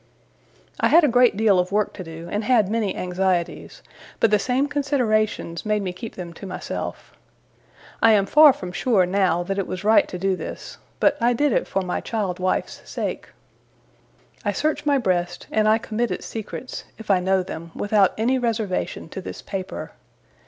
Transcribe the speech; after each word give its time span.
I 0.79 0.87
had 0.87 1.03
a 1.03 1.07
great 1.07 1.37
deal 1.37 1.59
of 1.59 1.71
work 1.71 1.93
to 1.93 2.03
do, 2.03 2.27
and 2.31 2.43
had 2.43 2.71
many 2.71 2.95
anxieties, 2.95 3.83
but 4.19 4.31
the 4.31 4.39
same 4.39 4.65
considerations 4.67 5.63
made 5.63 5.83
me 5.83 5.93
keep 5.93 6.15
them 6.15 6.33
to 6.33 6.47
myself. 6.47 7.13
I 8.01 8.13
am 8.13 8.25
far 8.25 8.51
from 8.51 8.71
sure, 8.71 9.05
now, 9.05 9.43
that 9.43 9.59
it 9.59 9.67
was 9.67 9.83
right 9.83 10.07
to 10.07 10.17
do 10.17 10.35
this, 10.35 10.79
but 10.99 11.21
I 11.21 11.33
did 11.33 11.51
it 11.51 11.67
for 11.67 11.83
my 11.83 12.01
child 12.01 12.39
wife's 12.39 12.81
sake. 12.83 13.27
I 14.43 14.53
search 14.53 14.87
my 14.87 14.97
breast, 14.97 15.45
and 15.51 15.69
I 15.69 15.77
commit 15.77 16.09
its 16.09 16.25
secrets, 16.25 16.85
if 16.97 17.11
I 17.11 17.19
know 17.19 17.43
them, 17.43 17.69
without 17.75 18.15
any 18.17 18.39
reservation 18.39 19.07
to 19.09 19.21
this 19.21 19.43
paper. 19.43 19.91